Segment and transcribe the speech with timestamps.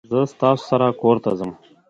[0.11, 1.51] زه ستاسو سره کورته ځم